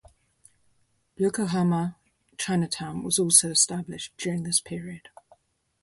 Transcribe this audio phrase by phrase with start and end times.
[1.15, 1.95] Yokohama
[2.35, 5.09] Chinatown was also established during this period.